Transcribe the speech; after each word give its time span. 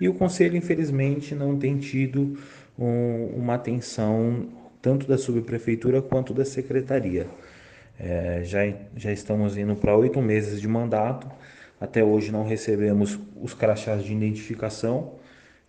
e 0.00 0.08
o 0.08 0.14
conselho, 0.14 0.56
infelizmente, 0.56 1.34
não 1.34 1.58
tem 1.58 1.76
tido 1.76 2.38
um, 2.78 3.26
uma 3.36 3.54
atenção 3.54 4.48
tanto 4.80 5.06
da 5.06 5.18
subprefeitura 5.18 6.00
quanto 6.00 6.32
da 6.32 6.44
secretaria. 6.44 7.26
É, 7.98 8.40
já, 8.42 8.60
já 8.96 9.12
estamos 9.12 9.58
indo 9.58 9.76
para 9.76 9.94
oito 9.94 10.22
meses 10.22 10.58
de 10.58 10.66
mandato, 10.66 11.30
até 11.78 12.02
hoje 12.02 12.32
não 12.32 12.44
recebemos 12.44 13.18
os 13.40 13.52
crachás 13.52 14.02
de 14.02 14.12
identificação. 14.12 15.20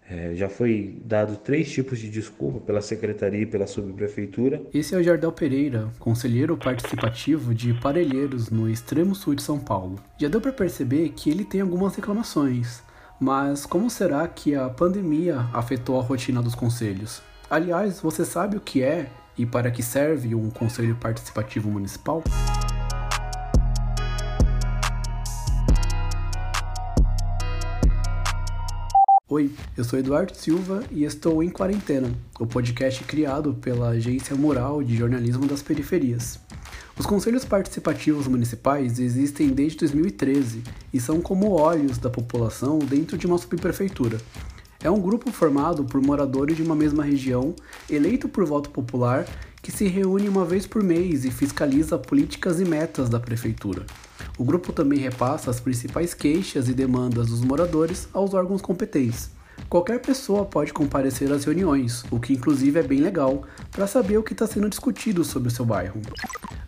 É, 0.09 0.33
já 0.33 0.49
foi 0.49 1.01
dado 1.05 1.37
três 1.37 1.71
tipos 1.71 1.99
de 1.99 2.09
desculpa 2.09 2.59
pela 2.59 2.81
secretaria 2.81 3.41
e 3.41 3.45
pela 3.45 3.67
subprefeitura. 3.67 4.61
Esse 4.73 4.93
é 4.93 4.97
o 4.97 5.03
Jardel 5.03 5.31
Pereira, 5.31 5.89
conselheiro 5.99 6.57
participativo 6.57 7.53
de 7.53 7.73
Parelheiros, 7.73 8.49
no 8.49 8.69
extremo 8.69 9.15
sul 9.15 9.35
de 9.35 9.41
São 9.41 9.59
Paulo. 9.59 9.99
Já 10.17 10.27
deu 10.27 10.41
para 10.41 10.51
perceber 10.51 11.09
que 11.09 11.29
ele 11.29 11.45
tem 11.45 11.61
algumas 11.61 11.95
reclamações, 11.95 12.83
mas 13.21 13.67
como 13.67 13.87
será 13.87 14.27
que 14.27 14.55
a 14.55 14.67
pandemia 14.67 15.47
afetou 15.53 15.99
a 15.99 16.01
rotina 16.01 16.41
dos 16.41 16.55
conselhos? 16.55 17.21
Aliás, 17.47 17.99
você 18.01 18.25
sabe 18.25 18.57
o 18.57 18.59
que 18.59 18.81
é 18.81 19.11
e 19.37 19.45
para 19.45 19.69
que 19.69 19.83
serve 19.83 20.33
um 20.33 20.49
conselho 20.49 20.95
participativo 20.95 21.69
municipal? 21.69 22.23
Oi, 29.29 29.51
eu 29.77 29.83
sou 29.83 29.99
Eduardo 29.99 30.35
Silva 30.35 30.83
e 30.89 31.03
estou 31.03 31.43
em 31.43 31.49
Quarentena, 31.51 32.11
o 32.39 32.47
podcast 32.47 33.03
criado 33.03 33.53
pela 33.53 33.89
Agência 33.89 34.35
Mural 34.35 34.81
de 34.81 34.97
Jornalismo 34.97 35.45
das 35.45 35.61
Periferias. 35.61 36.39
Os 37.01 37.07
conselhos 37.07 37.43
participativos 37.43 38.27
municipais 38.27 38.99
existem 38.99 39.49
desde 39.49 39.79
2013 39.79 40.61
e 40.93 40.99
são 40.99 41.19
como 41.19 41.49
olhos 41.49 41.97
da 41.97 42.11
população 42.11 42.77
dentro 42.77 43.17
de 43.17 43.25
uma 43.25 43.39
subprefeitura. 43.39 44.21
É 44.83 44.87
um 44.87 45.01
grupo 45.01 45.31
formado 45.31 45.83
por 45.83 45.99
moradores 45.99 46.55
de 46.55 46.61
uma 46.61 46.75
mesma 46.75 47.03
região, 47.03 47.55
eleito 47.89 48.29
por 48.29 48.45
voto 48.45 48.69
popular, 48.69 49.25
que 49.63 49.71
se 49.71 49.87
reúne 49.87 50.29
uma 50.29 50.45
vez 50.45 50.67
por 50.67 50.83
mês 50.83 51.25
e 51.25 51.31
fiscaliza 51.31 51.97
políticas 51.97 52.59
e 52.61 52.65
metas 52.65 53.09
da 53.09 53.19
prefeitura. 53.19 53.83
O 54.37 54.43
grupo 54.43 54.71
também 54.71 54.99
repassa 54.99 55.49
as 55.49 55.59
principais 55.59 56.13
queixas 56.13 56.69
e 56.69 56.73
demandas 56.73 57.29
dos 57.29 57.41
moradores 57.41 58.07
aos 58.13 58.35
órgãos 58.35 58.61
competentes. 58.61 59.31
Qualquer 59.67 60.01
pessoa 60.01 60.45
pode 60.45 60.71
comparecer 60.71 61.31
às 61.31 61.45
reuniões, 61.45 62.03
o 62.11 62.19
que 62.19 62.33
inclusive 62.33 62.79
é 62.79 62.83
bem 62.83 62.99
legal, 62.99 63.41
para 63.71 63.87
saber 63.87 64.19
o 64.19 64.23
que 64.23 64.33
está 64.33 64.45
sendo 64.45 64.69
discutido 64.69 65.23
sobre 65.23 65.47
o 65.47 65.51
seu 65.51 65.65
bairro. 65.65 65.99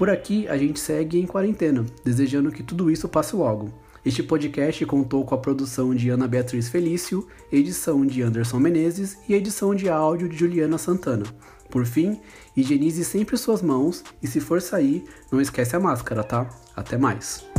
Por 0.00 0.08
aqui 0.08 0.48
a 0.48 0.56
gente 0.56 0.80
segue 0.80 1.20
em 1.20 1.26
quarentena, 1.26 1.84
desejando 2.02 2.50
que 2.50 2.62
tudo 2.62 2.90
isso 2.90 3.06
passe 3.06 3.36
logo. 3.36 3.70
Este 4.02 4.22
podcast 4.22 4.86
contou 4.86 5.26
com 5.26 5.34
a 5.34 5.38
produção 5.38 5.94
de 5.94 6.08
Ana 6.08 6.26
Beatriz 6.26 6.70
Felício, 6.70 7.28
edição 7.52 8.06
de 8.06 8.22
Anderson 8.22 8.58
Menezes 8.58 9.18
e 9.28 9.34
edição 9.34 9.74
de 9.74 9.90
áudio 9.90 10.26
de 10.26 10.38
Juliana 10.38 10.78
Santana. 10.78 11.26
Por 11.68 11.84
fim, 11.84 12.18
higienize 12.56 13.04
sempre 13.04 13.36
suas 13.36 13.60
mãos 13.60 14.02
e 14.22 14.26
se 14.26 14.40
for 14.40 14.62
sair, 14.62 15.04
não 15.30 15.38
esquece 15.38 15.76
a 15.76 15.80
máscara, 15.80 16.24
tá? 16.24 16.48
Até 16.74 16.96
mais! 16.96 17.49